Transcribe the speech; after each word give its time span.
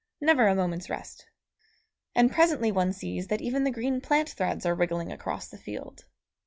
Never 0.19 0.47
a 0.47 0.55
moment's 0.55 0.89
rest. 0.89 1.27
And, 2.15 2.31
presently, 2.31 2.71
one 2.71 2.91
sees 2.91 3.27
that 3.27 3.39
even 3.39 3.65
the 3.65 3.69
green 3.71 4.01
plant 4.01 4.29
threads 4.29 4.65
are 4.65 4.73
wriggling 4.73 5.11
across 5.11 5.47
the 5.47 5.59
field. 5.59 6.05